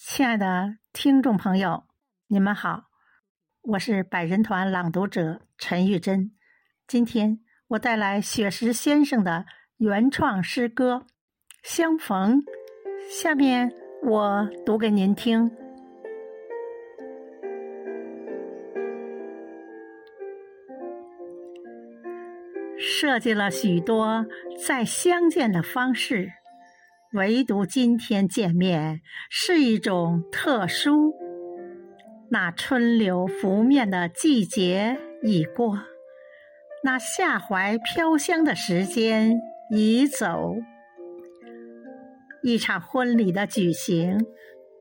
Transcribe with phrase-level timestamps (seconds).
[0.00, 1.82] 亲爱的听众朋友，
[2.28, 2.84] 你们好，
[3.62, 6.30] 我是百人团朗读者陈玉珍。
[6.86, 7.40] 今天
[7.70, 9.44] 我带来雪石先生的
[9.78, 11.04] 原创诗歌
[11.64, 12.42] 《相逢》，
[13.10, 13.72] 下面
[14.04, 15.50] 我读给您听。
[22.78, 24.24] 设计了许多
[24.64, 26.37] 再相见的方式。
[27.14, 31.14] 唯独今天见面是一种特殊。
[32.30, 35.78] 那春柳拂面的季节已过，
[36.84, 39.40] 那夏槐飘香的时间
[39.70, 40.56] 已走。
[42.42, 44.26] 一场婚礼的举行，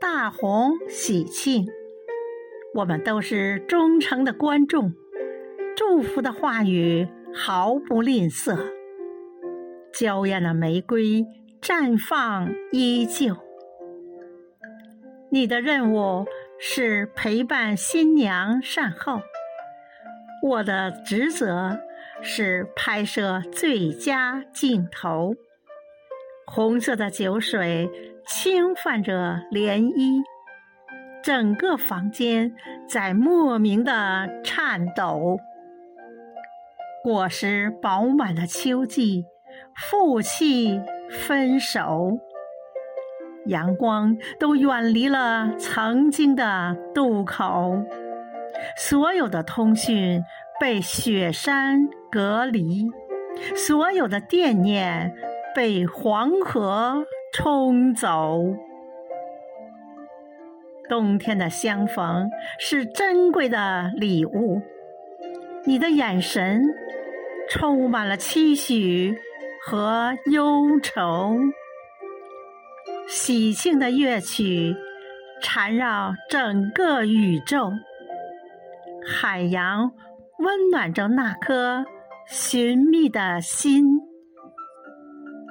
[0.00, 1.66] 大红喜庆，
[2.76, 4.94] 我们都是忠诚的观众，
[5.76, 8.72] 祝福的话语毫不吝啬。
[9.92, 11.26] 娇艳的玫瑰。
[11.64, 13.38] 绽放依旧。
[15.30, 16.26] 你的任务
[16.60, 19.22] 是陪伴新娘善后，
[20.42, 21.80] 我的职责
[22.20, 25.32] 是拍摄最佳镜头。
[26.46, 27.88] 红色的酒水
[28.26, 30.22] 轻泛着涟漪，
[31.22, 32.54] 整个房间
[32.86, 35.38] 在莫名的颤抖。
[37.02, 39.24] 果实饱满的秋季，
[39.74, 40.78] 负气。
[41.10, 42.18] 分手，
[43.46, 47.82] 阳光都远离了曾经的渡口，
[48.76, 50.22] 所有的通讯
[50.60, 52.88] 被雪山隔离，
[53.54, 55.14] 所有的惦念
[55.54, 58.40] 被黄河冲走。
[60.88, 64.60] 冬天的相逢是珍贵的礼物，
[65.64, 66.62] 你的眼神
[67.48, 69.16] 充满了期许。
[69.66, 71.36] 和忧愁，
[73.08, 74.76] 喜庆的乐曲
[75.40, 77.70] 缠绕整个宇宙。
[79.06, 79.92] 海洋
[80.38, 81.86] 温暖着那颗
[82.26, 83.86] 寻觅的心，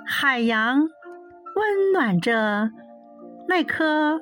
[0.05, 2.69] 海洋温暖着
[3.47, 4.21] 那颗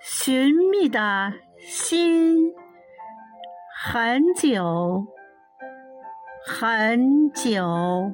[0.00, 2.52] 寻觅的心，
[3.90, 5.04] 很久，
[6.46, 8.12] 很久。